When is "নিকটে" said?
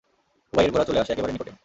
1.33-1.51